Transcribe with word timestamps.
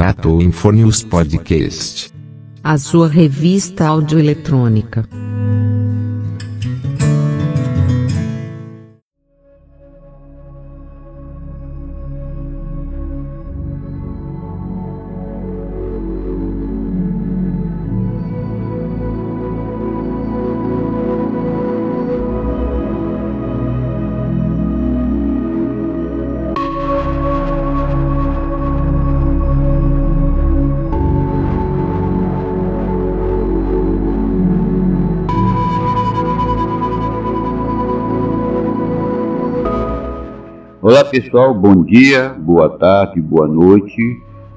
Tratou 0.00 0.40
Infornews 0.40 1.02
Podcast. 1.02 2.10
A 2.64 2.78
sua 2.78 3.06
revista 3.06 3.86
audioeletrônica. 3.86 5.06
Olá 40.90 41.04
pessoal, 41.04 41.54
bom 41.54 41.84
dia, 41.84 42.30
boa 42.30 42.68
tarde, 42.76 43.20
boa 43.20 43.46
noite. 43.46 44.02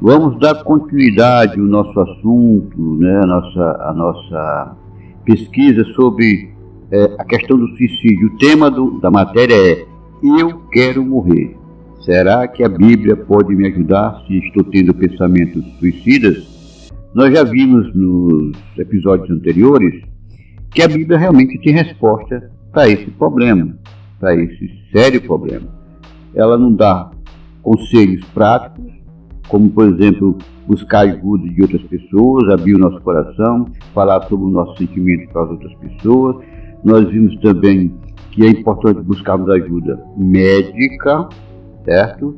Vamos 0.02 0.40
dar 0.40 0.64
continuidade 0.64 1.60
ao 1.60 1.66
nosso 1.68 2.00
assunto, 2.00 2.96
né, 2.96 3.20
a, 3.24 3.28
nossa, 3.28 3.62
a 3.62 3.94
nossa 3.94 4.78
pesquisa 5.24 5.84
sobre 5.94 6.52
é, 6.92 7.04
a 7.20 7.24
questão 7.24 7.56
do 7.56 7.68
suicídio. 7.78 8.30
O 8.30 8.38
tema 8.40 8.72
do, 8.72 9.00
da 9.00 9.12
matéria 9.12 9.54
é 9.54 9.86
Eu 10.24 10.60
quero 10.72 11.06
morrer. 11.06 11.56
Será 12.02 12.48
que 12.48 12.64
a 12.64 12.68
Bíblia 12.68 13.16
pode 13.16 13.56
me 13.56 13.68
ajudar 13.68 14.24
se 14.26 14.36
estou 14.40 14.64
tendo 14.64 14.92
pensamentos 14.92 15.64
suicidas? 15.78 16.92
Nós 17.14 17.32
já 17.32 17.44
vimos 17.44 17.94
nos 17.94 18.58
episódios 18.80 19.30
anteriores 19.30 20.02
que 20.72 20.82
a 20.82 20.88
Bíblia 20.88 21.16
realmente 21.16 21.60
tem 21.60 21.74
resposta 21.74 22.50
para 22.72 22.90
esse 22.90 23.12
problema, 23.12 23.78
para 24.20 24.34
esse 24.34 24.72
sério 24.92 25.22
problema 25.22 25.83
ela 26.36 26.58
não 26.58 26.74
dá 26.74 27.12
conselhos 27.62 28.24
práticos, 28.34 28.92
como 29.48 29.70
por 29.70 29.88
exemplo 29.88 30.38
buscar 30.68 31.02
ajuda 31.02 31.48
de 31.50 31.62
outras 31.62 31.82
pessoas, 31.84 32.50
abrir 32.50 32.76
o 32.76 32.80
nosso 32.80 33.02
coração, 33.02 33.68
falar 33.94 34.22
sobre 34.24 34.46
o 34.46 34.50
nosso 34.50 34.78
sentimento 34.78 35.32
para 35.32 35.44
as 35.44 35.50
outras 35.52 35.74
pessoas. 35.76 36.38
Nós 36.84 37.08
vimos 37.10 37.40
também 37.42 37.94
que 38.32 38.44
é 38.44 38.50
importante 38.50 39.02
buscarmos 39.02 39.50
ajuda 39.50 40.04
médica, 40.18 41.28
certo? 41.86 42.36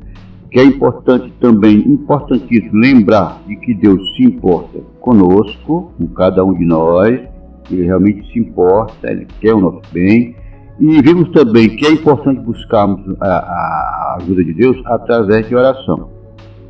Que 0.51 0.59
é 0.59 0.63
importante 0.65 1.33
também, 1.39 1.77
importantíssimo 1.79 2.79
lembrar 2.79 3.41
de 3.47 3.55
que 3.57 3.73
Deus 3.73 4.15
se 4.15 4.23
importa 4.23 4.79
conosco, 4.99 5.91
com 5.97 6.07
cada 6.07 6.43
um 6.43 6.53
de 6.53 6.65
nós, 6.65 7.19
Ele 7.71 7.83
realmente 7.83 8.31
se 8.31 8.39
importa, 8.39 9.09
Ele 9.09 9.25
quer 9.39 9.53
o 9.53 9.61
nosso 9.61 9.81
bem 9.91 10.35
e 10.79 11.01
vimos 11.01 11.29
também 11.29 11.69
que 11.69 11.85
é 11.85 11.91
importante 11.91 12.41
buscarmos 12.41 13.01
a, 13.21 13.27
a 13.27 14.17
ajuda 14.19 14.43
de 14.43 14.53
Deus 14.53 14.77
através 14.85 15.47
de 15.47 15.55
oração. 15.55 16.09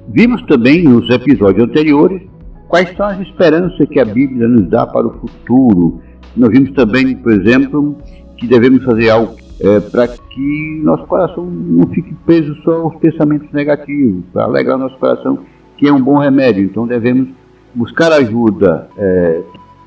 Vimos 0.07 0.41
também 0.43 0.83
nos 0.83 1.09
episódios 1.09 1.67
anteriores 1.67 2.21
quais 2.67 2.95
são 2.95 3.07
as 3.07 3.19
esperanças 3.21 3.87
que 3.89 3.99
a 3.99 4.05
Bíblia 4.05 4.47
nos 4.47 4.69
dá 4.69 4.85
para 4.85 5.07
o 5.07 5.11
futuro. 5.19 6.01
Nós 6.35 6.49
vimos 6.49 6.71
também, 6.71 7.15
por 7.15 7.31
exemplo, 7.31 7.97
que 8.37 8.47
devemos 8.47 8.83
fazer 8.83 9.09
algo 9.09 9.35
é, 9.59 9.79
para 9.79 10.07
que 10.07 10.81
nosso 10.83 11.05
coração 11.05 11.45
não 11.45 11.87
fique 11.87 12.13
preso 12.25 12.53
só 12.63 12.73
aos 12.81 12.95
pensamentos 12.97 13.51
negativos, 13.51 14.23
para 14.33 14.43
alegrar 14.43 14.77
nosso 14.77 14.97
coração, 14.97 15.39
que 15.77 15.87
é 15.87 15.93
um 15.93 16.01
bom 16.01 16.17
remédio. 16.17 16.65
Então 16.65 16.85
devemos 16.85 17.29
buscar 17.73 18.11
ajuda 18.11 18.87
é, 18.97 19.41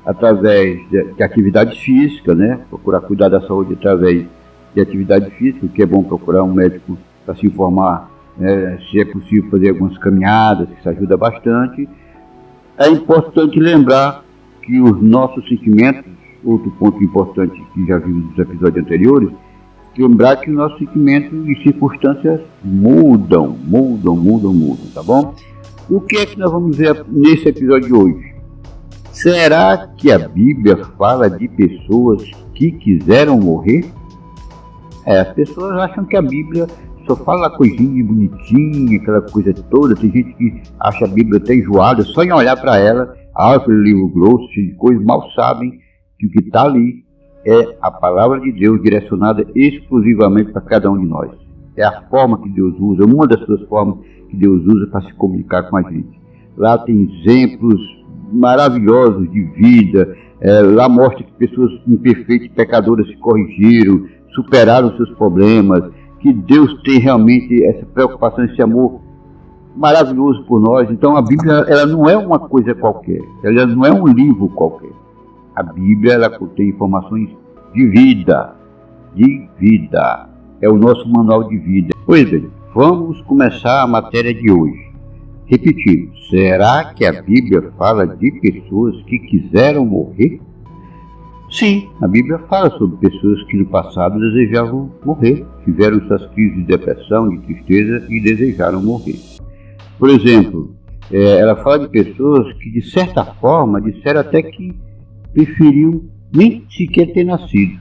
através 0.09 0.79
de, 0.89 1.13
de 1.13 1.23
atividade 1.23 1.79
física, 1.79 2.33
né? 2.33 2.59
Procurar 2.67 3.01
cuidar 3.01 3.29
da 3.29 3.41
saúde 3.41 3.73
através 3.73 4.25
de 4.73 4.81
atividade 4.81 5.29
física, 5.31 5.67
que 5.67 5.83
é 5.83 5.85
bom 5.85 6.03
procurar 6.03 6.43
um 6.43 6.51
médico 6.51 6.97
para 7.23 7.35
se 7.35 7.45
informar 7.45 8.09
né, 8.35 8.79
se 8.89 8.99
é 8.99 9.05
possível 9.05 9.51
fazer 9.51 9.69
algumas 9.69 9.97
caminhadas, 9.99 10.67
isso 10.79 10.89
ajuda 10.89 11.15
bastante. 11.15 11.87
É 12.77 12.87
importante 12.87 13.59
lembrar 13.59 14.23
que 14.63 14.79
os 14.79 14.99
nossos 15.01 15.47
sentimentos, 15.47 16.11
outro 16.43 16.71
ponto 16.71 17.03
importante 17.03 17.61
que 17.73 17.85
já 17.85 17.97
vimos 17.99 18.29
nos 18.29 18.39
episódios 18.39 18.83
anteriores, 18.83 19.29
lembrar 19.95 20.37
que 20.37 20.49
os 20.49 20.55
nossos 20.55 20.79
sentimentos 20.79 21.47
e 21.47 21.61
circunstâncias 21.61 22.41
mudam, 22.63 23.55
mudam, 23.63 24.15
mudam, 24.15 24.53
mudam, 24.53 24.85
tá 24.93 25.03
bom? 25.03 25.35
O 25.89 25.99
que 26.01 26.17
é 26.17 26.25
que 26.25 26.39
nós 26.39 26.51
vamos 26.51 26.77
ver 26.77 27.03
nesse 27.09 27.49
episódio 27.49 27.87
de 27.87 27.93
hoje? 27.93 28.28
Será 29.11 29.89
que 29.97 30.11
a 30.11 30.19
Bíblia 30.19 30.77
fala 30.97 31.29
de 31.29 31.47
pessoas 31.47 32.23
que 32.53 32.71
quiseram 32.71 33.39
morrer? 33.39 33.85
É, 35.05 35.21
as 35.21 35.33
pessoas 35.33 35.77
acham 35.79 36.05
que 36.05 36.15
a 36.15 36.21
Bíblia 36.21 36.67
só 37.07 37.15
fala 37.15 37.49
coisinha 37.49 38.05
bonitinha, 38.05 39.01
aquela 39.01 39.21
coisa 39.21 39.53
toda. 39.69 39.95
Tem 39.95 40.11
gente 40.11 40.33
que 40.33 40.61
acha 40.79 41.05
a 41.05 41.07
Bíblia 41.07 41.41
até 41.41 41.55
enjoada, 41.55 42.03
só 42.03 42.23
em 42.23 42.31
olhar 42.31 42.55
para 42.55 42.77
ela, 42.77 43.13
ah, 43.35 43.55
aquele 43.55 43.81
livro 43.81 44.09
grosso, 44.09 44.47
de 44.53 44.73
coisas, 44.77 45.03
mal 45.03 45.29
sabem 45.31 45.79
que 46.19 46.27
o 46.27 46.31
que 46.31 46.39
está 46.39 46.63
ali 46.63 47.03
é 47.45 47.77
a 47.81 47.89
palavra 47.89 48.39
de 48.39 48.51
Deus 48.51 48.81
direcionada 48.81 49.45
exclusivamente 49.55 50.51
para 50.51 50.61
cada 50.61 50.91
um 50.91 50.99
de 50.99 51.07
nós. 51.07 51.31
É 51.75 51.83
a 51.83 52.01
forma 52.09 52.39
que 52.41 52.49
Deus 52.49 52.75
usa, 52.79 53.05
uma 53.05 53.25
das 53.25 53.39
suas 53.45 53.61
formas 53.67 53.97
que 54.29 54.37
Deus 54.37 54.61
usa 54.65 54.87
para 54.87 55.01
se 55.01 55.13
comunicar 55.13 55.63
com 55.63 55.77
a 55.77 55.81
gente. 55.83 56.19
Lá 56.57 56.77
tem 56.77 57.09
exemplos 57.23 57.98
maravilhosos 58.31 59.29
de 59.31 59.41
vida. 59.41 60.15
É, 60.41 60.61
lá 60.61 60.87
mostra 60.87 61.23
que 61.23 61.31
pessoas 61.33 61.71
imperfeitas, 61.87 62.47
pecadoras 62.49 63.07
se 63.07 63.15
corrigiram, 63.17 64.05
superaram 64.33 64.95
seus 64.95 65.09
problemas, 65.11 65.83
que 66.19 66.31
Deus 66.33 66.81
tem 66.83 66.99
realmente 66.99 67.63
essa 67.65 67.85
preocupação, 67.85 68.45
esse 68.45 68.61
amor 68.61 69.01
maravilhoso 69.75 70.43
por 70.43 70.59
nós. 70.59 70.89
Então 70.89 71.15
a 71.15 71.21
Bíblia 71.21 71.65
ela 71.67 71.85
não 71.85 72.09
é 72.09 72.17
uma 72.17 72.39
coisa 72.39 72.75
qualquer, 72.75 73.21
ela 73.43 73.65
não 73.65 73.85
é 73.85 73.91
um 73.91 74.07
livro 74.07 74.49
qualquer. 74.49 74.91
A 75.55 75.63
Bíblia 75.63 76.13
ela 76.13 76.29
contém 76.29 76.69
informações 76.69 77.29
de 77.73 77.85
vida, 77.87 78.55
de 79.15 79.47
vida. 79.57 80.29
É 80.61 80.69
o 80.69 80.77
nosso 80.77 81.07
manual 81.09 81.45
de 81.45 81.57
vida. 81.57 81.95
Pois 82.05 82.29
bem, 82.29 82.49
vamos 82.73 83.21
começar 83.21 83.81
a 83.81 83.87
matéria 83.87 84.33
de 84.33 84.51
hoje. 84.51 84.88
Repetindo, 85.49 86.11
será 86.29 86.93
que 86.93 87.03
a 87.03 87.23
Bíblia 87.23 87.71
fala 87.75 88.05
de 88.05 88.31
pessoas 88.39 89.01
que 89.03 89.17
quiseram 89.17 89.83
morrer? 89.83 90.39
Sim, 91.49 91.89
a 91.99 92.07
Bíblia 92.07 92.37
fala 92.47 92.69
sobre 92.77 93.09
pessoas 93.09 93.43
que 93.45 93.57
no 93.57 93.65
passado 93.65 94.19
desejavam 94.19 94.91
morrer, 95.03 95.43
tiveram 95.65 95.99
suas 96.07 96.23
crises 96.27 96.55
de 96.57 96.63
depressão, 96.65 97.29
de 97.29 97.39
tristeza 97.39 98.05
e 98.07 98.21
desejaram 98.21 98.83
morrer. 98.83 99.19
Por 99.97 100.11
exemplo, 100.11 100.75
é, 101.11 101.39
ela 101.39 101.55
fala 101.55 101.79
de 101.79 101.89
pessoas 101.89 102.53
que, 102.59 102.69
de 102.69 102.83
certa 102.83 103.25
forma, 103.25 103.81
disseram 103.81 104.21
até 104.21 104.43
que 104.43 104.75
preferiam 105.33 106.03
nem 106.31 106.63
sequer 106.69 107.11
ter 107.11 107.23
nascido. 107.23 107.79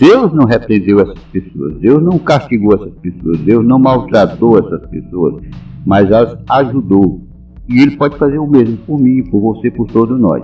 Deus 0.00 0.32
não 0.32 0.46
repreendeu 0.46 0.98
essas 0.98 1.18
pessoas, 1.24 1.74
Deus 1.74 2.02
não 2.02 2.18
castigou 2.18 2.74
essas 2.74 2.94
pessoas, 3.00 3.38
Deus 3.40 3.62
não 3.62 3.78
maltratou 3.78 4.58
essas 4.58 4.88
pessoas, 4.88 5.44
mas 5.84 6.10
as 6.10 6.38
ajudou. 6.48 7.20
E 7.68 7.82
ele 7.82 7.98
pode 7.98 8.16
fazer 8.16 8.38
o 8.38 8.46
mesmo 8.46 8.78
por 8.78 8.98
mim, 8.98 9.22
por 9.24 9.40
você, 9.40 9.70
por 9.70 9.86
todos 9.88 10.18
nós. 10.18 10.42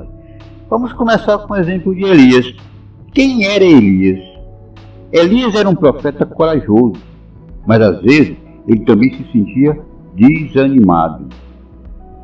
Vamos 0.69 0.93
começar 0.93 1.39
com 1.39 1.55
o 1.55 1.57
exemplo 1.57 1.95
de 1.95 2.05
Elias. 2.05 2.55
Quem 3.15 3.47
era 3.47 3.65
Elias? 3.65 4.23
Elias 5.11 5.55
era 5.55 5.67
um 5.67 5.75
profeta 5.75 6.27
corajoso, 6.27 7.01
mas 7.67 7.81
às 7.81 8.03
vezes 8.03 8.37
ele 8.69 8.81
também 8.81 9.11
se 9.15 9.25
sentia 9.33 9.81
desanimado. 10.15 11.29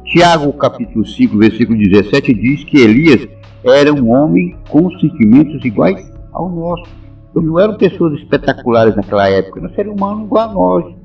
Tiago 0.05 0.53
capítulo 0.53 1.07
5, 1.07 1.39
versículo 1.39 1.79
17 1.79 2.35
diz 2.35 2.63
que 2.65 2.77
Elias 2.77 3.27
era 3.65 3.91
um 3.91 4.11
homem 4.11 4.55
com 4.69 4.91
sentimentos 4.99 5.65
iguais 5.65 6.13
ao 6.31 6.51
nosso. 6.51 7.02
Eles 7.35 7.49
não 7.49 7.59
eram 7.59 7.77
pessoas 7.77 8.15
espetaculares 8.19 8.95
naquela 8.95 9.29
época, 9.29 9.61
não 9.61 9.71
ser 9.71 9.89
humano 9.89 10.25
igual 10.25 10.51
a 10.51 10.53
nós 10.53 11.03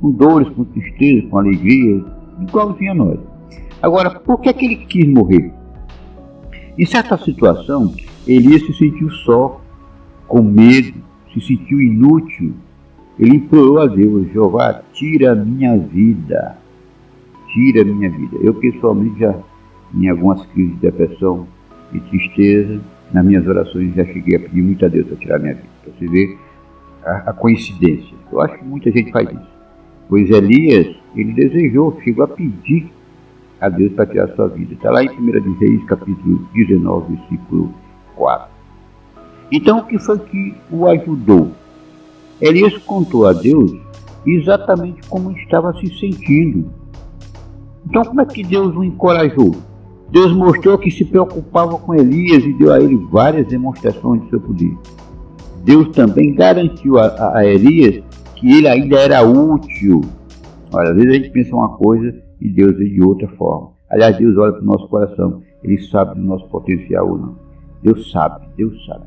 com 0.00 0.10
dores, 0.10 0.48
com 0.50 0.64
tristeza, 0.64 1.26
com 1.28 1.38
alegria, 1.38 2.04
igualzinho 2.40 2.92
a 2.92 2.94
nós. 2.94 3.18
Agora, 3.80 4.10
por 4.10 4.40
que, 4.40 4.48
é 4.48 4.52
que 4.52 4.64
ele 4.64 4.76
quis 4.76 5.08
morrer? 5.08 5.52
Em 6.78 6.84
certa 6.84 7.16
situação, 7.16 7.94
Elias 8.26 8.62
se 8.62 8.74
sentiu 8.74 9.10
só, 9.10 9.60
com 10.26 10.42
medo, 10.42 10.94
se 11.32 11.40
sentiu 11.40 11.80
inútil. 11.80 12.54
Ele 13.18 13.36
implorou 13.36 13.80
a 13.80 13.86
Deus: 13.86 14.30
Jeová, 14.32 14.82
tira 14.92 15.32
a 15.32 15.34
minha 15.34 15.76
vida, 15.78 16.58
tira 17.52 17.82
a 17.82 17.84
minha 17.84 18.10
vida. 18.10 18.36
Eu, 18.42 18.54
pessoalmente, 18.54 19.20
já 19.20 19.34
em 19.94 20.08
algumas 20.08 20.44
crises 20.46 20.74
de 20.74 20.80
depressão 20.80 21.46
e 21.92 22.00
tristeza, 22.00 22.80
nas 23.12 23.24
minhas 23.24 23.46
orações 23.46 23.94
já 23.94 24.04
cheguei 24.04 24.36
a 24.36 24.40
pedir 24.40 24.62
muito 24.62 24.84
a 24.84 24.88
Deus 24.88 25.06
para 25.06 25.16
tirar 25.16 25.38
minha 25.38 25.54
vida. 25.54 25.68
Para 25.82 25.92
você 25.92 26.06
ver 26.06 26.38
a, 27.04 27.30
a 27.30 27.32
coincidência. 27.32 28.16
Eu 28.30 28.40
acho 28.40 28.58
que 28.58 28.64
muita 28.64 28.90
gente 28.90 29.12
faz 29.12 29.28
isso. 29.28 29.56
Pois 30.08 30.30
Elias, 30.30 30.96
ele 31.14 31.32
desejou, 31.32 32.00
chegou 32.02 32.24
a 32.24 32.28
pedir 32.28 32.90
a 33.60 33.68
Deus 33.68 33.92
para 33.92 34.06
tirar 34.06 34.28
sua 34.34 34.48
vida. 34.48 34.74
Está 34.74 34.90
lá 34.90 35.02
em 35.02 35.08
1 35.08 35.40
de 35.40 35.58
Reis, 35.58 35.84
capítulo 35.84 36.48
19, 36.54 37.16
versículo 37.16 37.74
4. 38.14 38.48
Então, 39.50 39.78
o 39.78 39.86
que 39.86 39.98
foi 39.98 40.18
que 40.18 40.54
o 40.70 40.86
ajudou? 40.86 41.52
Elias 42.40 42.76
contou 42.78 43.26
a 43.26 43.32
Deus 43.32 43.72
exatamente 44.26 45.08
como 45.08 45.30
estava 45.32 45.72
se 45.74 45.86
sentindo. 45.98 46.70
Então, 47.88 48.02
como 48.04 48.20
é 48.20 48.26
que 48.26 48.42
Deus 48.42 48.74
o 48.74 48.82
encorajou? 48.82 49.54
Deus 50.10 50.32
mostrou 50.32 50.78
que 50.78 50.90
se 50.90 51.04
preocupava 51.04 51.78
com 51.78 51.94
Elias 51.94 52.44
e 52.44 52.52
deu 52.52 52.72
a 52.72 52.80
ele 52.80 52.96
várias 53.10 53.46
demonstrações 53.48 54.22
de 54.22 54.30
seu 54.30 54.40
poder. 54.40 54.76
Deus 55.64 55.88
também 55.88 56.32
garantiu 56.32 56.98
a, 56.98 57.36
a 57.36 57.44
Elias 57.44 58.04
que 58.36 58.52
ele 58.52 58.68
ainda 58.68 58.96
era 58.98 59.22
útil. 59.22 60.02
Olha, 60.72 60.90
às 60.90 60.96
vezes 60.96 61.10
a 61.10 61.14
gente 61.14 61.30
pensa 61.30 61.56
uma 61.56 61.76
coisa 61.76 62.14
e 62.40 62.48
Deus 62.48 62.76
vê 62.76 62.88
de 62.88 63.02
outra 63.02 63.28
forma. 63.30 63.70
Aliás, 63.90 64.16
Deus 64.16 64.36
olha 64.36 64.52
para 64.52 64.62
o 64.62 64.66
nosso 64.66 64.88
coração, 64.88 65.42
Ele 65.62 65.78
sabe 65.78 66.14
do 66.14 66.24
nosso 66.24 66.48
potencial 66.48 67.08
ou 67.08 67.18
não. 67.18 67.36
Deus 67.82 68.10
sabe, 68.10 68.46
Deus 68.56 68.84
sabe. 68.86 69.06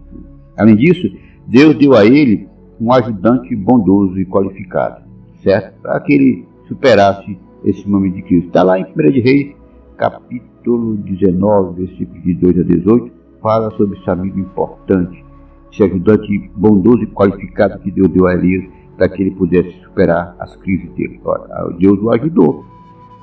Além 0.57 0.75
disso, 0.75 1.07
Deus 1.47 1.75
deu 1.77 1.95
a 1.95 2.05
ele 2.05 2.47
um 2.79 2.91
ajudante 2.91 3.55
bondoso 3.55 4.17
e 4.19 4.25
qualificado, 4.25 5.01
certo? 5.43 5.81
Para 5.81 5.99
que 6.01 6.13
ele 6.13 6.45
superasse 6.67 7.37
esse 7.63 7.87
momento 7.87 8.15
de 8.15 8.21
crise. 8.23 8.47
Está 8.47 8.63
lá 8.63 8.79
em 8.79 8.85
1 8.85 9.11
de 9.11 9.19
Reis, 9.19 9.55
capítulo 9.97 10.48
19, 10.63 11.85
versículos 11.85 12.23
de 12.23 12.33
2 12.35 12.59
a 12.59 12.63
18, 12.63 13.11
fala 13.41 13.71
sobre 13.71 13.97
esse 13.97 14.09
amigo 14.09 14.39
importante, 14.39 15.23
esse 15.71 15.83
ajudante 15.83 16.51
bondoso 16.55 17.03
e 17.03 17.07
qualificado 17.07 17.79
que 17.79 17.91
Deus 17.91 18.09
deu 18.09 18.27
a 18.27 18.33
Elias 18.33 18.65
para 18.97 19.09
que 19.09 19.23
ele 19.23 19.31
pudesse 19.31 19.71
superar 19.83 20.35
as 20.39 20.55
crises 20.57 20.91
dele. 20.91 21.19
Ora, 21.23 21.73
Deus 21.79 21.99
o 22.01 22.09
ajudou. 22.11 22.65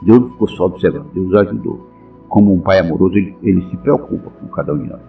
Deus 0.02 0.20
não 0.20 0.28
ficou 0.30 0.48
só 0.48 0.66
observando, 0.66 1.12
Deus 1.12 1.32
o 1.32 1.38
ajudou. 1.38 1.90
Como 2.28 2.54
um 2.54 2.60
pai 2.60 2.78
amoroso, 2.78 3.16
ele, 3.16 3.36
ele 3.42 3.62
se 3.70 3.76
preocupa 3.76 4.30
com 4.30 4.46
cada 4.48 4.72
um 4.72 4.78
de 4.78 4.88
nós. 4.88 5.00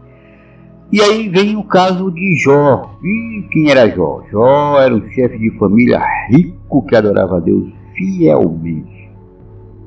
E 0.91 1.01
aí 1.01 1.27
vem 1.27 1.57
o 1.57 1.63
caso 1.63 2.09
de 2.11 2.35
Jó. 2.37 2.91
E 3.03 3.45
quem 3.51 3.69
era 3.69 3.89
Jó? 3.89 4.23
Jó 4.31 4.79
era 4.79 4.95
um 4.95 5.09
chefe 5.09 5.37
de 5.37 5.51
família 5.57 6.01
rico 6.29 6.85
que 6.85 6.95
adorava 6.95 7.37
a 7.37 7.39
Deus 7.39 7.69
fielmente. 7.93 9.09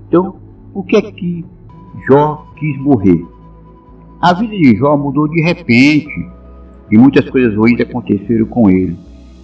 Então, 0.08 0.36
o 0.74 0.82
que 0.82 0.96
é 0.96 1.02
que 1.02 1.44
Jó 2.08 2.46
quis 2.56 2.78
morrer? 2.78 3.24
A 4.20 4.32
vida 4.34 4.54
de 4.54 4.76
Jó 4.76 4.96
mudou 4.96 5.28
de 5.28 5.42
repente 5.42 6.28
e 6.90 6.98
muitas 6.98 7.28
coisas 7.30 7.54
ruins 7.56 7.80
aconteceram 7.80 8.46
com 8.46 8.68
ele. 8.68 8.96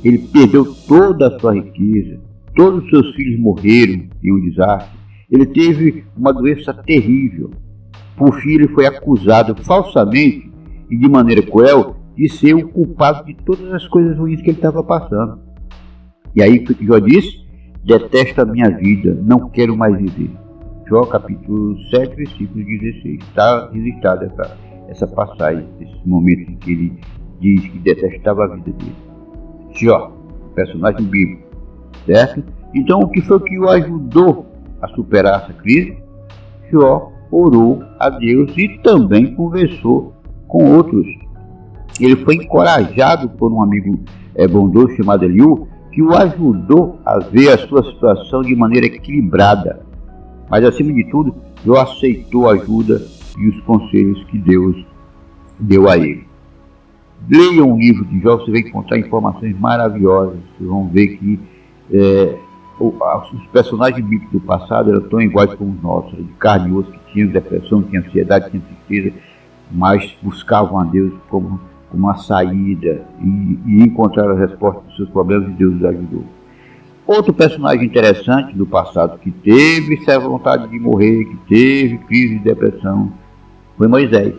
Ele 0.04 0.18
perdeu 0.18 0.64
toda 0.86 1.28
a 1.28 1.38
sua 1.38 1.54
riqueza, 1.54 2.20
todos 2.54 2.84
os 2.84 2.90
seus 2.90 3.14
filhos 3.14 3.40
morreram 3.40 4.04
em 4.22 4.32
um 4.32 4.40
desastre. 4.40 4.96
Ele 5.30 5.46
teve 5.46 6.04
uma 6.16 6.32
doença 6.32 6.72
terrível. 6.72 7.50
Por 8.16 8.34
fim, 8.40 8.54
ele 8.54 8.68
foi 8.68 8.86
acusado 8.86 9.54
falsamente 9.64 10.50
e 10.90 10.96
de 10.96 11.08
maneira 11.08 11.42
cruel 11.42 11.96
de 12.16 12.28
ser 12.28 12.54
o 12.54 12.68
culpado 12.68 13.24
de 13.26 13.34
todas 13.34 13.72
as 13.72 13.86
coisas 13.88 14.16
ruins 14.16 14.40
que 14.40 14.50
ele 14.50 14.58
estava 14.58 14.82
passando. 14.82 15.38
E 16.34 16.42
aí 16.42 16.64
foi 16.64 16.74
que 16.74 16.86
Jó 16.86 16.98
disse: 16.98 17.44
Detesto 17.84 18.42
a 18.42 18.44
minha 18.44 18.70
vida, 18.70 19.18
não 19.22 19.48
quero 19.48 19.76
mais 19.76 19.96
viver. 19.96 20.45
Jó 20.88 21.04
capítulo 21.04 21.76
7, 21.90 22.14
versículo 22.14 22.64
16. 22.64 23.18
Está 23.20 23.68
registrada 23.72 24.26
essa, 24.26 24.56
essa 24.88 25.06
passagem, 25.08 25.66
esse 25.80 26.08
momento 26.08 26.48
em 26.48 26.56
que 26.56 26.70
ele 26.70 27.00
diz 27.40 27.60
que 27.68 27.78
detestava 27.80 28.44
a 28.44 28.48
vida 28.54 28.70
dele. 28.70 28.94
Jó, 29.72 30.12
personagem 30.54 31.04
bíblico, 31.04 31.42
certo? 32.06 32.44
Então 32.72 33.00
o 33.00 33.08
que 33.08 33.20
foi 33.22 33.40
que 33.40 33.58
o 33.58 33.68
ajudou 33.68 34.46
a 34.80 34.86
superar 34.88 35.42
essa 35.42 35.52
crise? 35.54 35.98
Jó 36.70 37.10
orou 37.32 37.82
a 37.98 38.08
Deus 38.08 38.52
e 38.56 38.78
também 38.78 39.34
conversou 39.34 40.14
com 40.46 40.76
outros. 40.76 41.06
Ele 42.00 42.14
foi 42.24 42.36
encorajado 42.36 43.28
por 43.30 43.52
um 43.52 43.60
amigo 43.60 43.98
é, 44.36 44.46
bondoso 44.46 44.94
chamado 44.96 45.24
Eliú, 45.24 45.66
que 45.90 46.00
o 46.00 46.14
ajudou 46.14 47.00
a 47.04 47.18
ver 47.18 47.54
a 47.54 47.58
sua 47.66 47.82
situação 47.82 48.42
de 48.42 48.54
maneira 48.54 48.86
equilibrada. 48.86 49.84
Mas, 50.48 50.64
acima 50.64 50.92
de 50.92 51.04
tudo, 51.10 51.34
Jó 51.64 51.80
aceitou 51.80 52.48
a 52.48 52.52
ajuda 52.52 53.02
e 53.38 53.48
os 53.48 53.60
conselhos 53.62 54.22
que 54.24 54.38
Deus 54.38 54.84
deu 55.58 55.88
a 55.88 55.96
ele. 55.96 56.26
Leiam 57.28 57.72
um 57.72 57.78
livro 57.78 58.04
de 58.04 58.20
Jó, 58.20 58.36
você 58.36 58.50
vai 58.50 58.60
encontrar 58.60 58.98
informações 58.98 59.58
maravilhosas. 59.58 60.38
Vocês 60.56 60.68
vão 60.68 60.88
ver 60.88 61.16
que 61.16 61.40
é, 61.92 62.38
os 62.78 63.46
personagens 63.52 64.04
bíblicos 64.04 64.32
do 64.32 64.40
passado 64.40 64.90
eram 64.90 65.08
tão 65.08 65.20
iguais 65.20 65.52
como 65.54 65.72
os 65.72 65.82
nossos, 65.82 66.16
de 66.16 66.32
carne 66.34 66.70
e 66.70 66.72
osso, 66.72 66.92
que 66.92 67.12
tinham 67.12 67.28
depressão, 67.28 67.82
tinham 67.82 68.04
ansiedade, 68.04 68.50
tinham 68.50 68.64
tristeza, 68.64 69.16
mas 69.70 70.16
buscavam 70.22 70.78
a 70.78 70.84
Deus 70.84 71.12
como, 71.28 71.60
como 71.90 72.04
uma 72.04 72.16
saída 72.16 73.04
e, 73.20 73.58
e 73.66 73.82
encontraram 73.82 74.36
a 74.36 74.38
resposta 74.38 74.82
dos 74.82 74.96
seus 74.96 75.08
problemas 75.08 75.48
e 75.48 75.52
Deus 75.52 75.74
os 75.76 75.84
ajudou. 75.84 76.24
Outro 77.06 77.32
personagem 77.32 77.86
interessante 77.86 78.56
do 78.56 78.66
passado 78.66 79.18
que 79.18 79.30
teve 79.30 79.94
essa 79.94 80.18
vontade 80.18 80.68
de 80.68 80.78
morrer, 80.78 81.24
que 81.24 81.36
teve 81.48 81.98
crise 81.98 82.38
de 82.38 82.44
depressão, 82.44 83.12
foi 83.78 83.86
Moisés. 83.86 84.34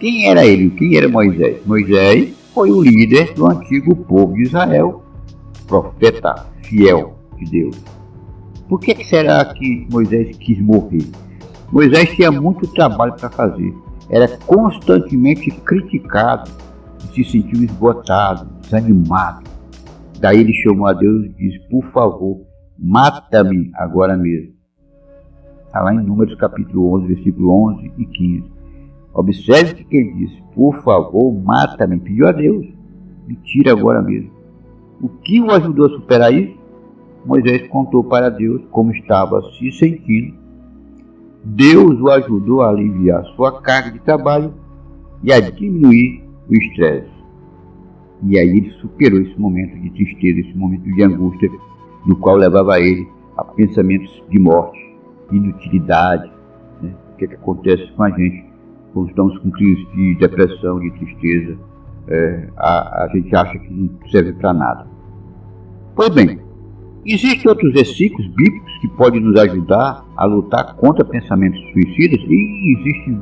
Quem 0.00 0.28
era 0.28 0.44
ele? 0.44 0.70
Quem 0.70 0.96
era 0.96 1.08
Moisés? 1.08 1.58
Moisés 1.66 2.34
foi 2.54 2.70
o 2.70 2.82
líder 2.82 3.34
do 3.34 3.50
antigo 3.50 3.94
povo 3.94 4.34
de 4.34 4.42
Israel, 4.42 5.02
profeta 5.66 6.46
fiel 6.62 7.18
de 7.36 7.50
Deus. 7.50 7.76
Por 8.68 8.80
que 8.80 9.04
será 9.04 9.44
que 9.44 9.86
Moisés 9.90 10.36
quis 10.38 10.58
morrer? 10.60 11.06
Moisés 11.70 12.10
tinha 12.14 12.30
muito 12.30 12.66
trabalho 12.68 13.14
para 13.14 13.28
fazer 13.28 13.74
era 14.08 14.28
constantemente 14.46 15.50
criticado, 15.50 16.50
se 17.12 17.24
sentiu 17.24 17.62
esgotado, 17.62 18.48
desanimado. 18.60 19.42
Daí 20.20 20.40
ele 20.40 20.54
chamou 20.54 20.86
a 20.86 20.92
Deus 20.92 21.26
e 21.26 21.28
disse: 21.30 21.68
Por 21.68 21.84
favor, 21.92 22.40
mata-me 22.78 23.70
agora 23.74 24.16
mesmo. 24.16 24.54
Está 25.66 25.82
lá 25.82 25.94
em 25.94 26.02
Números 26.02 26.34
capítulo 26.36 26.94
11, 26.94 27.06
versículo 27.14 27.50
11 27.70 27.92
e 27.98 28.06
15. 28.06 28.44
Observe 29.14 29.84
que 29.84 29.96
ele 29.96 30.12
disse: 30.14 30.42
Por 30.54 30.74
favor, 30.82 31.32
mata-me. 31.32 31.98
Pediu 31.98 32.28
a 32.28 32.32
Deus: 32.32 32.66
Me 33.26 33.36
tira 33.36 33.72
agora 33.72 34.02
mesmo. 34.02 34.30
O 35.00 35.08
que 35.08 35.40
o 35.40 35.50
ajudou 35.50 35.86
a 35.86 35.90
superar 35.90 36.32
isso? 36.32 36.56
Moisés 37.24 37.66
contou 37.68 38.04
para 38.04 38.30
Deus 38.30 38.62
como 38.70 38.92
estava 38.92 39.42
se 39.58 39.72
sentindo 39.72 40.46
Deus 41.48 42.00
o 42.00 42.10
ajudou 42.10 42.62
a 42.62 42.70
aliviar 42.70 43.24
sua 43.36 43.60
carga 43.62 43.92
de 43.92 44.00
trabalho 44.00 44.52
e 45.22 45.32
a 45.32 45.38
diminuir 45.38 46.24
o 46.48 46.54
estresse. 46.54 47.15
E 48.22 48.38
aí 48.38 48.48
ele 48.48 48.70
superou 48.80 49.20
esse 49.20 49.38
momento 49.38 49.78
de 49.80 49.90
tristeza, 49.90 50.40
esse 50.40 50.56
momento 50.56 50.84
de 50.84 51.02
angústia, 51.02 51.50
no 52.06 52.16
qual 52.16 52.36
levava 52.36 52.80
ele 52.80 53.06
a 53.36 53.44
pensamentos 53.44 54.22
de 54.30 54.38
morte, 54.38 54.78
inutilidade. 55.30 56.30
Né? 56.80 56.94
O 57.12 57.16
que, 57.16 57.24
é 57.24 57.28
que 57.28 57.34
acontece 57.34 57.92
com 57.92 58.02
a 58.02 58.10
gente 58.10 58.44
quando 58.92 59.10
estamos 59.10 59.38
com 59.38 59.50
crise 59.50 59.86
de 59.94 60.14
depressão, 60.16 60.80
de 60.80 60.90
tristeza? 60.92 61.58
É, 62.08 62.48
a, 62.56 63.04
a 63.04 63.08
gente 63.08 63.34
acha 63.34 63.58
que 63.58 63.72
não 63.72 63.90
serve 64.10 64.32
para 64.34 64.54
nada. 64.54 64.86
Pois 65.94 66.10
bem, 66.10 66.38
Existem 67.08 67.48
outros 67.48 67.72
versículos 67.72 68.26
bíblicos 68.34 68.78
que 68.80 68.88
podem 68.88 69.20
nos 69.20 69.38
ajudar 69.38 70.04
a 70.16 70.24
lutar 70.24 70.74
contra 70.74 71.04
pensamentos 71.04 71.60
suicidas 71.70 72.18
e 72.28 72.76
existem 72.80 73.20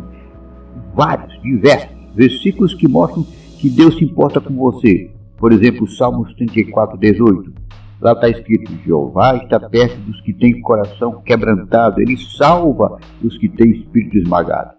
vários, 0.95 1.39
diversos 1.43 1.91
versículos 2.15 2.73
que 2.73 2.89
mostram 2.89 3.27
que 3.55 3.71
Deus 3.71 3.97
se 3.97 4.05
importa 4.05 4.41
com 4.41 4.55
você. 4.55 5.11
Por 5.37 5.53
exemplo, 5.53 5.89
Salmos 5.89 6.33
34, 6.35 6.97
18. 6.99 7.53
Lá 8.01 8.13
está 8.13 8.29
escrito: 8.29 8.73
Jeová 8.85 9.37
está 9.37 9.59
perto 9.61 9.97
dos 10.03 10.21
que 10.21 10.33
têm 10.33 10.61
coração 10.61 11.23
quebrantado, 11.25 12.01
ele 12.01 12.17
salva 12.17 12.99
os 13.23 13.37
que 13.39 13.49
têm 13.49 13.71
espírito 13.73 14.19
esmagado. 14.19 14.73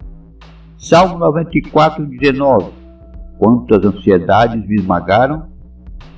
Salmo 0.77 1.17
94, 1.17 2.05
19. 2.05 2.72
Quantas 3.38 3.84
ansiedades 3.84 4.65
me 4.67 4.75
esmagaram, 4.75 5.48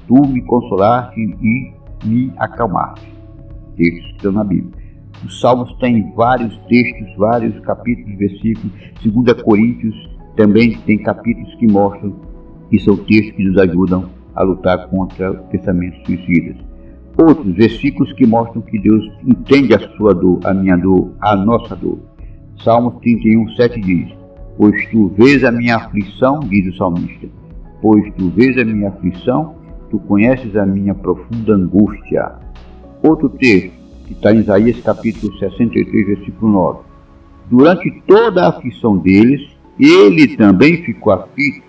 tu 0.08 0.28
me 0.28 0.42
consolaste 0.42 1.20
e 1.20 1.74
me 2.06 2.32
acalmar. 2.38 2.96
Textos 3.76 4.12
estão 4.12 4.32
na 4.32 4.44
Bíblia. 4.44 4.88
Os 5.26 5.40
Salmos 5.40 5.74
têm 5.80 6.14
vários 6.14 6.56
textos, 6.68 7.16
vários 7.18 7.60
capítulos, 7.62 8.18
versículos. 8.18 8.72
2 9.04 9.42
Coríntios 9.42 9.96
também 10.36 10.78
tem 10.86 11.02
capítulos 11.02 11.56
que 11.56 11.68
mostram 11.68 12.16
que 12.70 12.80
são 12.80 12.98
textos 12.98 13.36
que 13.36 13.44
nos 13.44 13.58
ajudam 13.58 14.10
a 14.36 14.44
lutar 14.44 14.88
contra 14.90 15.34
pensamentos 15.34 16.00
suicidas. 16.06 16.56
Outros 17.18 17.56
versículos 17.56 18.14
que 18.14 18.26
mostram 18.26 18.62
que 18.62 18.78
Deus 18.78 19.10
entende 19.26 19.74
a 19.74 19.80
sua 19.98 20.14
dor, 20.14 20.40
a 20.44 20.54
minha 20.54 20.78
dor, 20.78 21.12
a 21.20 21.36
nossa 21.36 21.76
dor. 21.76 22.00
Salmos 22.64 23.00
31, 23.02 23.50
7 23.50 23.82
diz: 23.82 24.10
Pois 24.58 24.90
tu 24.92 25.08
vês 25.18 25.44
a 25.44 25.52
minha 25.52 25.78
aflição, 25.78 26.40
diz 26.42 26.68
o 26.74 26.78
salmista, 26.78 27.28
pois 27.82 28.14
tu 28.16 28.30
vês 28.30 28.58
a 28.58 28.64
minha 28.64 28.90
aflição 28.90 29.58
tu 29.90 30.00
conheces 30.00 30.56
a 30.56 30.66
minha 30.66 30.94
profunda 30.94 31.54
angústia. 31.54 32.36
Outro 33.02 33.30
texto, 33.30 33.72
que 34.06 34.14
está 34.14 34.34
em 34.34 34.40
Isaías 34.40 34.80
capítulo 34.82 35.38
63, 35.38 36.08
versículo 36.08 36.52
9. 36.52 36.80
durante 37.50 38.04
toda 38.06 38.44
a 38.44 38.50
aflição 38.50 38.98
deles, 38.98 39.42
ele 39.80 40.36
também 40.36 40.84
ficou 40.84 41.14
aflito 41.14 41.67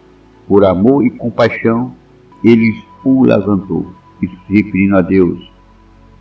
por 0.48 0.64
amor 0.64 1.06
e 1.06 1.10
compaixão, 1.10 1.94
ele 2.42 2.74
o 3.04 3.22
levantou. 3.22 3.86
Se 4.18 4.28
referindo 4.48 4.96
a 4.96 5.00
Deus. 5.00 5.48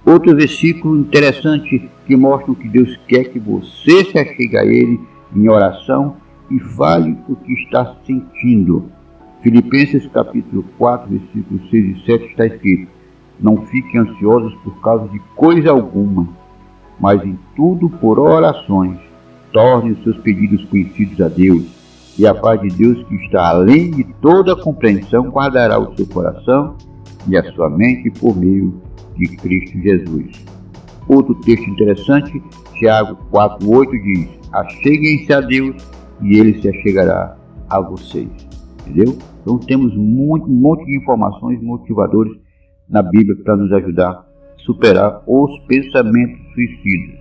Outro 0.05 0.35
versículo 0.35 0.99
interessante 0.99 1.89
que 2.05 2.15
mostra 2.15 2.53
que 2.53 2.67
Deus 2.69 2.95
quer 3.07 3.25
que 3.25 3.39
você 3.39 4.05
se 4.05 4.19
achegue 4.19 4.55
a 4.55 4.63
Ele 4.63 4.99
em 5.35 5.49
oração 5.49 6.15
e 6.49 6.59
fale 6.59 7.17
o 7.27 7.35
que 7.35 7.53
está 7.53 7.95
sentindo. 8.05 8.85
Filipenses 9.41 10.07
capítulo 10.13 10.63
4, 10.77 11.09
versículos 11.09 11.69
6 11.69 11.97
e 11.97 12.05
7 12.05 12.25
está 12.25 12.45
escrito: 12.45 12.87
Não 13.39 13.65
fiquem 13.65 14.01
ansiosos 14.01 14.53
por 14.63 14.79
causa 14.81 15.07
de 15.09 15.19
coisa 15.35 15.71
alguma, 15.71 16.29
mas 16.99 17.23
em 17.25 17.37
tudo 17.55 17.89
por 17.89 18.19
orações, 18.19 18.97
tornem 19.51 19.91
os 19.91 20.03
seus 20.03 20.17
pedidos 20.17 20.63
conhecidos 20.65 21.19
a 21.19 21.27
Deus, 21.27 21.65
e 22.17 22.25
a 22.25 22.33
paz 22.33 22.59
de 22.61 22.69
Deus 22.69 23.03
que 23.07 23.15
está 23.15 23.49
além 23.49 23.91
de 23.91 24.03
toda 24.21 24.55
compreensão 24.55 25.29
guardará 25.29 25.79
o 25.79 25.95
seu 25.95 26.07
coração 26.07 26.75
e 27.27 27.37
a 27.37 27.43
sua 27.53 27.69
mente 27.69 28.09
por 28.19 28.35
meio 28.35 28.81
de 29.15 29.35
Cristo 29.37 29.79
Jesus. 29.79 30.45
Outro 31.07 31.35
texto 31.35 31.69
interessante, 31.69 32.41
Tiago 32.79 33.17
4,8 33.31 34.03
diz: 34.03 34.29
Acheguem-se 34.51 35.33
a 35.33 35.41
Deus 35.41 35.75
e 36.21 36.37
ele 36.37 36.61
se 36.61 36.69
achegará 36.69 37.37
a 37.69 37.79
vocês. 37.79 38.29
Entendeu? 38.81 39.17
Então 39.41 39.57
temos 39.59 39.95
muito, 39.95 40.45
um 40.47 40.55
monte 40.61 40.85
de 40.85 40.97
informações 40.97 41.61
motivadores 41.61 42.33
na 42.89 43.01
Bíblia 43.01 43.35
para 43.43 43.55
nos 43.55 43.71
ajudar 43.71 44.09
a 44.09 44.25
superar 44.59 45.23
os 45.27 45.59
pensamentos 45.67 46.39
suicidas. 46.53 47.19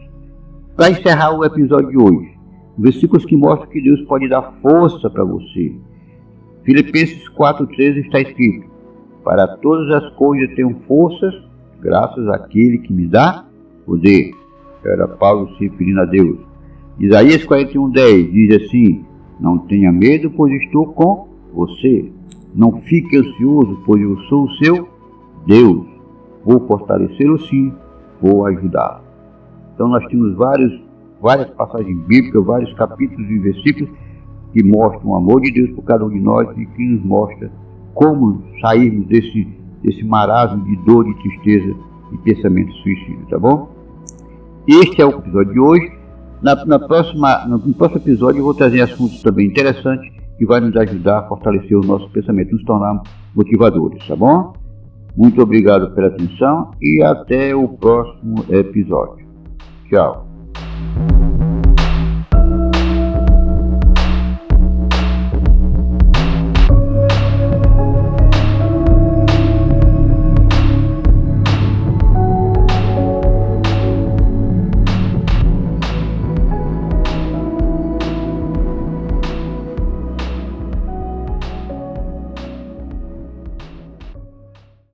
Para 0.77 0.91
encerrar 0.91 1.33
o 1.33 1.45
episódio 1.45 1.91
de 1.91 1.99
hoje, 1.99 2.36
versículos 2.79 3.25
que 3.25 3.37
mostram 3.37 3.69
que 3.69 3.81
Deus 3.81 4.03
pode 4.03 4.29
dar 4.29 4.55
força 4.63 5.09
para 5.09 5.25
você. 5.25 5.75
Filipenses 6.65 7.29
4,13 7.31 8.05
está 8.05 8.21
escrito: 8.21 8.67
Para 9.25 9.47
todas 9.59 9.91
as 10.03 10.13
coisas 10.15 10.55
tenho 10.55 10.77
forças, 10.87 11.35
graças 11.81 12.29
àquele 12.29 12.79
que 12.79 12.93
me 12.93 13.07
dá 13.07 13.45
poder. 13.85 14.33
Era 14.85 15.09
Paulo 15.09 15.55
se 15.57 15.69
referindo 15.69 16.01
a 16.01 16.05
Deus. 16.05 16.39
Isaías 16.99 17.45
41,10 17.45 18.33
diz 18.33 18.65
assim: 18.65 19.05
Não 19.41 19.59
tenha 19.59 19.93
medo, 19.93 20.31
pois 20.31 20.53
estou 20.63 20.87
com 20.93 21.29
você. 21.53 22.11
Não 22.55 22.81
fique 22.83 23.17
ansioso, 23.17 23.83
pois 23.85 24.01
eu 24.01 24.17
sou 24.29 24.45
o 24.45 24.55
seu 24.55 24.89
Deus. 25.47 25.87
Vou 26.45 26.67
fortalecê-lo 26.67 27.39
sim, 27.39 27.73
vou 28.21 28.47
ajudá-lo. 28.47 29.05
Então 29.75 29.89
nós 29.89 30.07
temos 30.07 30.35
vários, 30.37 30.81
várias 31.27 31.51
passagens 31.51 31.99
bíblicas, 32.07 32.45
vários 32.45 32.73
capítulos 32.75 33.29
e 33.29 33.39
versículos 33.41 33.91
que 34.53 34.63
mostram 34.63 35.11
o 35.11 35.17
amor 35.17 35.41
de 35.41 35.51
Deus 35.51 35.71
por 35.71 35.83
cada 35.83 36.05
um 36.05 36.09
de 36.09 36.21
nós 36.21 36.49
e 36.57 36.65
que 36.65 36.85
nos 36.85 37.05
mostra 37.05 37.51
como 37.95 38.45
sairmos 38.61 39.09
desse, 39.09 39.45
desse 39.83 40.05
marasmo 40.05 40.65
de 40.65 40.77
dor, 40.85 41.05
de 41.05 41.15
tristeza 41.21 41.75
e 42.13 42.19
pensamento 42.19 42.73
suicídio, 42.75 43.27
tá 43.29 43.41
bom? 43.41 43.69
Este 44.69 45.03
é 45.03 45.07
o 45.07 45.19
episódio 45.19 45.53
de 45.53 45.59
hoje. 45.59 45.93
Na, 46.41 46.65
na 46.65 46.79
próxima, 46.79 47.45
no, 47.47 47.59
no 47.59 47.75
próximo 47.75 48.01
episódio 48.03 48.39
eu 48.39 48.45
vou 48.45 48.55
trazer 48.55 48.83
assuntos 48.83 49.21
também 49.21 49.49
interessantes 49.49 50.09
que 50.39 50.47
vai 50.47 50.61
nos 50.61 50.77
ajudar 50.77 51.19
a 51.19 51.23
fortalecer 51.29 51.77
o 51.77 51.81
nosso 51.81 52.09
pensamento, 52.11 52.53
nos 52.53 52.63
tornar 52.63 53.03
motivadores, 53.35 54.07
tá 54.07 54.15
bom? 54.15 54.53
Muito 55.17 55.43
obrigado 55.43 55.93
pela 55.93 56.07
atenção 56.07 56.71
e 56.81 57.03
até 57.03 57.53
o 57.57 57.67
próximo 57.67 58.45
episódio. 58.49 59.27
Tchau. 59.89 60.27